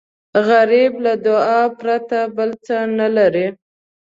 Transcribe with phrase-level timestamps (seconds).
[0.47, 3.47] غریب له دعا پرته بل څه نه لري